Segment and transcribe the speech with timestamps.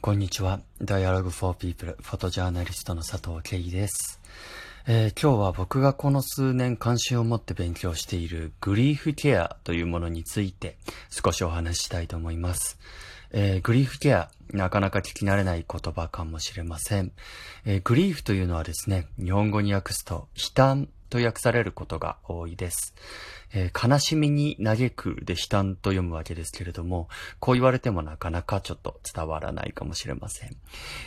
[0.00, 0.60] こんにちは。
[0.80, 4.20] Dialogue for People フォトジャーナリストの佐藤慶です、
[4.86, 10.76] えー、今日は僕がこの数年関心を持って勉強しているグリーフケアというものについて
[11.10, 12.78] 少しお話ししたいと思います。
[13.32, 17.10] えー、グリーフケア、なかなか聞き慣れない言葉かもしれません。
[17.64, 22.94] えー、グリーフというのはですね、日本語に訳すと悲嘆と訳されることが多いです。
[23.54, 27.08] えー、悲しみに嘆くで悲嘆と読むわけですけれども、
[27.38, 30.56] こう言われてもなかなかちょっと伝わらないかもしれません。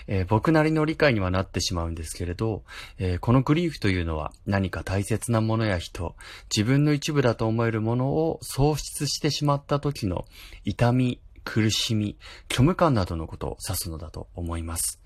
[0.05, 2.63] えー、僕なりの理解にはなってしまうんですけれど、
[2.99, 6.15] えー、このグリーフというのは何か大切なものや人、
[6.55, 10.25] 自分の一部だと思えるものを喪失してしまった時の
[10.65, 12.17] 痛み、苦しみ、
[12.51, 14.99] 虚無感などのことを指すのだと思います。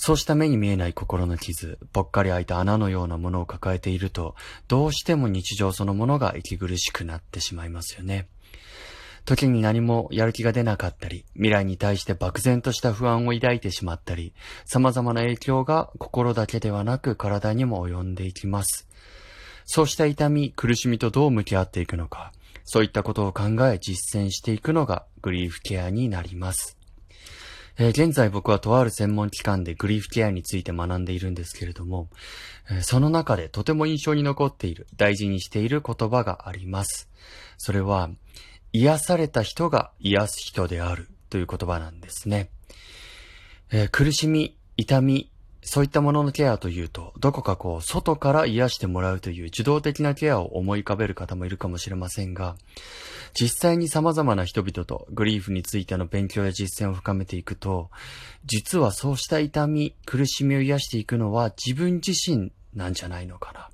[0.00, 4.36] そうした目に見えない心の傷、ぽっかり開いた穴のようなものを抱えていると、
[4.68, 8.28] どうしても日常そのものが息苦しくなってしまいますよね。
[9.24, 14.32] 時に何もやる気が出なかったり、未来に対して漠然とした不安を抱いてしまったり、
[14.66, 18.88] 様々な影響が心だけではなく体にも及んでいきます。
[19.64, 22.32] そうした痛み、苦しみとどう向き合っていくのか、
[22.64, 26.77] そういったことを考え実践していくのがグリーフケアになります。
[27.80, 32.08] えー、現在僕はとある専門機関でグリーフケアについて学んでいるんですけれども、
[32.70, 37.08] えー、その中でとても印象に残っている、大事にしている言葉があります。
[37.56, 38.10] それは、
[38.72, 42.50] 癒された人が癒す人であるという言葉なんですね。
[43.70, 45.30] えー、苦しみ、痛み、
[45.62, 52.56] そういったもののケアというと、どこかこう、外から癒してもらうという受動的なケアを思い浮かべる方もいるかもしれませんが、
[53.34, 57.90] 実際に様々な人々とグリーフについての勉強や実践を深めていくと、
[58.44, 63.70] 実はそうした痛み、苦しみを癒していくのは自分自身なんじゃないのかな、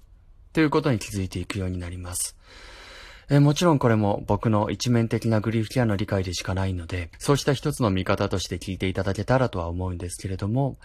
[0.52, 2.36] ということに気づいていくようになります。
[3.30, 10.76] えー、もちろんこれも僕の一面的なグリーフケアの理解でしかないので、そうした一つの見方として聞いていただけたらとは思うんですけれども、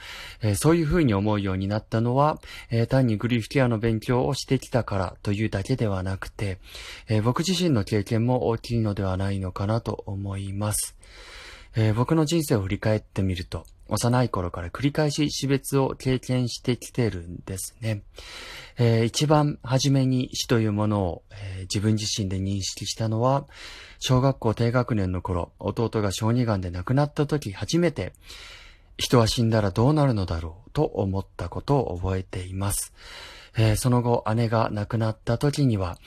[0.41, 6.59] えー、そういうふうに思うようになったのは、えー、単にグリーフケアの勉強をしてきたからというだけではなくて、
[7.07, 10.95] え僕自身の経験も大きいのではないのかなと思います。
[11.75, 18.03] え僕の人生を振り返ってみると、幼い頃から繰り返し死別を経験してきてるんですね。
[18.77, 23.45] えー、一番初めに死というものを、えー、自分自身で認識したのは、
[23.99, 28.13] 小学校低学年の頃、弟が小児がんで亡くなった時初めて、
[28.97, 32.93] 人は死んだらどうなるのだろうと思ったことを覚えています。
[33.57, 35.97] えー、その後姉が亡くなった時には、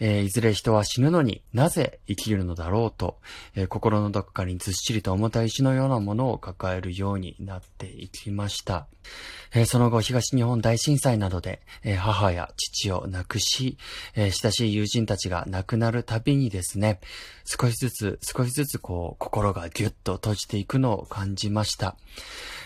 [0.00, 3.18] えー、いずれ人は死ぬのになぜ生きるのだろうと、
[3.54, 8.86] えー、心のどこかにずっしりと重たい石のようなものを抱えるようになっていきました。
[9.54, 13.76] えその後東日本大震災などで、え母や父を亡くし、
[14.14, 17.00] え親しい友人たちが亡くなるたびにですね、
[17.44, 21.96] 少しずつ少しずつこう心がぎゅっと閉じていくのを感じました。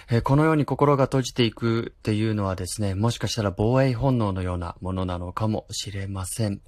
[0.09, 6.60] え、このように心が閉じていくっていうのはですね、もしかしたら防衛本能のようなものなのかもしれません。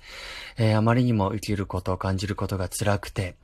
[0.56, 3.36] えー、あまりにも生きることを感じることが辛くて、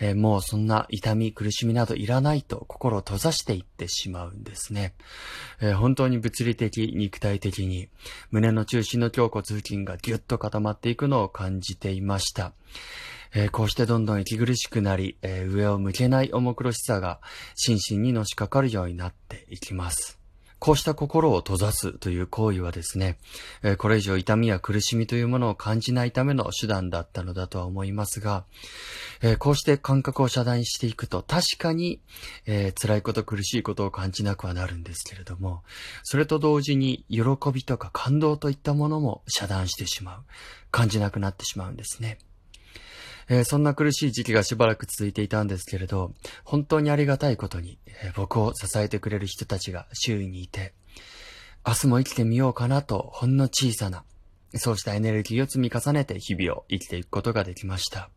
[0.00, 4.94] えー、もうそんな痛み、苦しみなどいらないと心を閉ざしていってしまうんですね。
[5.60, 7.88] え本当に物理的、肉体的に
[8.30, 12.52] 胸の中心の胸骨付近がぎゅっと固まっていくのを感じていました。
[13.34, 17.20] えー、こうしてどんどん息苦しくなり、えー、上を向けない重苦しさが
[17.54, 20.21] 心身にのしかかるようになっていきます。
[20.62, 23.18] こうした心を閉ざすという行為はですね、
[23.78, 28.44] これ以上痛みや苦しみというものを感じないための手段だったのだとは思いますが、
[29.40, 32.00] こうして感覚を遮断していくと確かに、
[32.46, 35.64] え、辛いこと苦しいことを感じなくはなるんですけれども、
[36.04, 37.22] それと同時に喜
[37.52, 40.20] びとか感動といったものも遮断してしまう。
[40.70, 42.18] 感じなくなってしまうんですね。
[43.28, 46.12] えー、そんな苦しい時期がしばらく続いていたんですけれど、
[46.44, 50.74] 本当にありがたいことに、えー、僕を支えてくれる人たちが周囲にいて、
[51.66, 54.04] 明日も生きてみようかなと、ほんの小さな、
[54.54, 58.10] そうしたエネルギーを積み重ねて日々を生きていくことができました。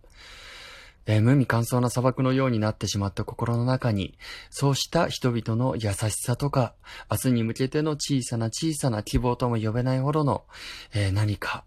[1.08, 4.18] えー、無味乾燥な砂漠のようになってしまった心の中に、
[4.50, 6.74] そうした人々の優しさとか、
[7.12, 10.46] 明日に向けての小さな小さな希望とも呼べないほどの、
[10.94, 11.66] えー、何か、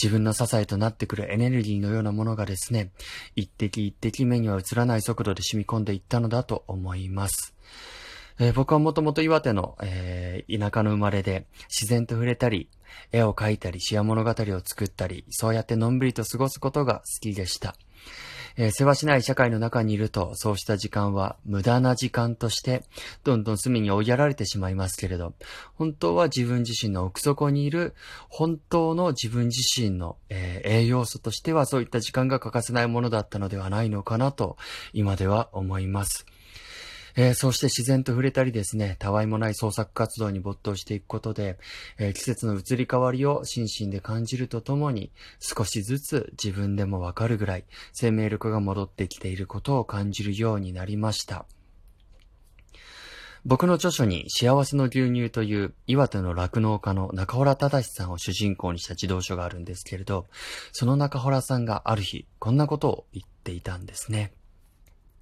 [0.00, 2.92] 自分の支えとなってくるエネルギーのようなものがですね、
[3.36, 7.54] 一滴一滴目には映らない速度で染み込んでいったのだと思います。
[8.38, 12.70] えー、僕はもともと岩手の、えー、田舎の生まれで自然と触れたり、
[13.12, 14.34] 絵を描いたり、詩や物語を
[14.64, 17.76] 作ったり、そうやってのんびりと過ごすことが好きでした。
[18.56, 22.84] えー、世話しない社会の中にいると、そうした時間は無駄な時間として、
[23.24, 25.34] どんどん隅に追いやられてしまいますけれど、
[25.74, 27.94] 本当は自分自身の奥底にいる、
[28.28, 34.56] 本当の自分自身の、えー、栄養素としてはそういった時間が欠かせないものだったのではないのかなと、
[34.92, 36.26] 今では思います。
[37.16, 41.58] えー、そうして自然と触れたりですね、たわいもない創作活動に没頭していくことで、
[41.98, 51.46] えー、季節の移り変わりを心身で感じるとともに、少しずつ自分でもわかるぐらい生命力が戻ってきていることを感じるようになりました。
[53.44, 60.26] 僕の著書に幸せの牛乳という岩手の酪農家の中原正さんを主人公にした児童書があるんですけれど、
[60.70, 64.32] その中原さんがある日、こんなことを言っていたんですね。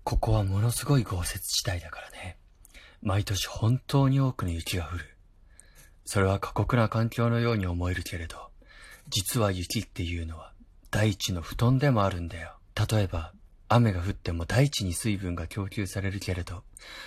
[0.05, 2.38] ここはものすごい豪雪地帯だからね。
[3.02, 5.17] 毎年本当に多くの雪が降る。
[6.05, 8.50] それは過酷な環境のように思えるけれど、
[9.08, 10.52] 実は雪っていうのは
[10.91, 12.56] 大地の布団でもあるんだよ。
[12.75, 13.32] 例えば、
[13.69, 16.64] 雨が降っても大地に水分が供給されるけれど、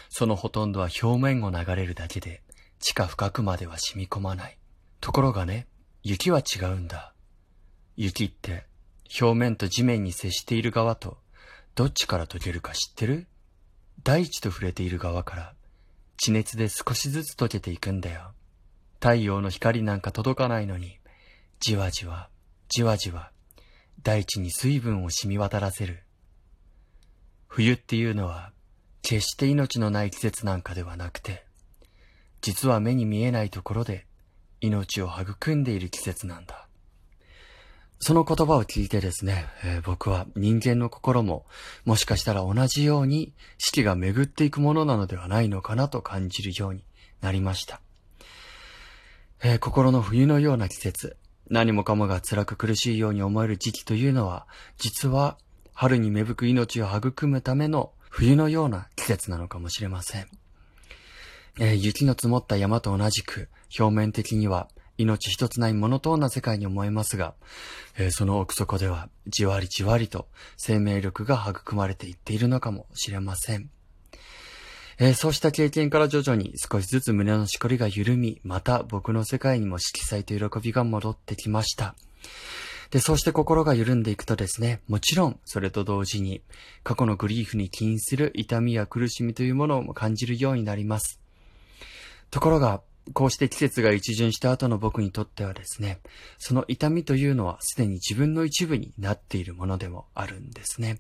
[0.10, 2.42] そのほとんどは表面を流れるだけで、
[2.80, 4.58] 地下深くまでは染み込まない。
[5.02, 5.68] ところがね、
[6.04, 7.14] 雪は違うんだ。
[7.98, 8.66] 雪って、
[9.20, 11.18] 表面と地面に接している側と
[11.76, 13.26] どっちから溶けるか知ってる？
[14.04, 15.54] 大地と触れている側から
[16.18, 18.34] 地熱で少しずつ溶けていくんだよ。
[19.00, 21.00] 太陽の光なんか届かないのに、
[21.60, 22.30] じわじわ、
[22.70, 23.32] じわじわ、
[24.04, 26.04] 大地に水分を染み渡らせる。
[27.48, 28.52] 冬っていうのは、
[29.02, 31.44] 決して命のない季節なんかではなくて、
[32.42, 34.06] 実は目に見えないところで
[34.62, 36.63] 命を育んでいる季節なんだ。
[38.04, 41.46] その言葉を聞いてですね、えー、僕は人間の心も
[41.86, 46.84] もしかしたら同じように四季が巡っていくものなのではないのかなと感じるように
[47.22, 47.80] なりました。
[49.42, 51.16] えー、心の冬のような季節、
[51.50, 54.48] 何もかもが辛く苦しいように思える時期というのは、
[54.78, 55.38] 実は
[55.74, 60.28] 春に芽吹く命を育むための冬のような季節なのかもしれません。
[61.58, 63.48] えー、雪の積もった山と同じく、
[63.80, 64.68] 表面的には
[64.98, 67.34] 命一つないモノトーンな世界に思えますが、
[67.98, 73.70] えー、その奥底ではじわりじわりと生命力が育まれていっているのかもしれません。
[75.00, 81.96] えー、そうした経験から徐々に少しずつ胸のしこりが緩み、また僕の世界にも色彩と喜びが戻ってきました。
[82.94, 86.44] で、そうして心が緩んでいくとですね、もちろん、それと同時に、
[86.84, 91.20] 過去のグリーフに起因する痛みや苦しみというものを感じるようになります。
[92.30, 92.82] ところが、
[93.12, 96.00] こうして季節が一巡した後の僕にとってはですね、
[96.38, 101.00] その痛みというのはすでに自分の一部になっているものでもあるんですね。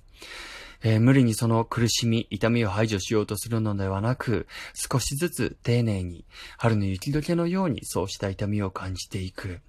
[0.86, 6.26] えー、無理にその苦しみ、痛みを排除しようとするのではなく、少しずつ丁寧に、
[6.58, 9.62] 春の雪解けのようにそうした痛みを感じていく。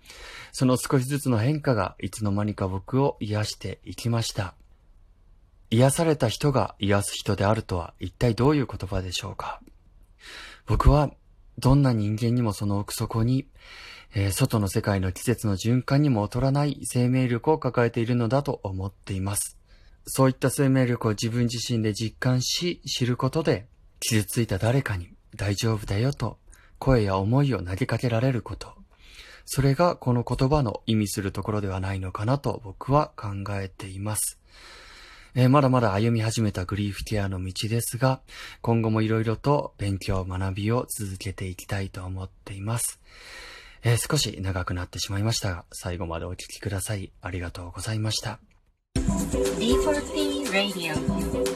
[0.51, 4.55] その少しずつの変化がいつの間にか僕を癒していきました。
[5.71, 9.61] 癒された人が癒す人であるとは一体どういう言葉でしょうか？
[10.67, 11.13] 僕は
[11.59, 13.47] どんな人間にもその奥底に、
[14.15, 19.59] えー、外の世界の季節の循環にも劣らない生命力を抱えているのだと思っています。
[20.07, 23.67] そういった生命力を自分自身で実感し、知ることで、
[24.01, 26.39] 傷ついた誰かに大丈夫だよと
[26.79, 28.75] 声や思いを投げかけられること。
[29.47, 33.29] それがこの言葉の意味するところではないのかなと僕は考
[33.61, 34.39] えています。
[35.37, 38.21] えー、まだまだ歩み始めたグリーフケアの道ですが、
[38.61, 43.01] 今後も色々と勉強、学びを続けていきたいと思っています。
[43.83, 47.13] えー、少し長くなってしまいましたが、最後までお聴きください。
[47.21, 48.39] ありがとうございました。
[48.97, 51.54] D4P Radio